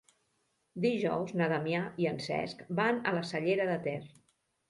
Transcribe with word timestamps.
Dijous 0.85 1.33
na 1.41 1.49
Damià 1.51 1.81
i 2.05 2.09
en 2.11 2.17
Cesc 2.27 2.65
van 2.81 2.97
a 3.09 3.13
la 3.19 3.23
Cellera 3.33 3.67
de 3.75 3.79
Ter. 3.87 3.99